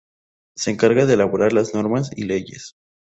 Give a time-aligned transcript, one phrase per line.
[0.57, 2.73] Se encarga de elaborar las normas y leyes.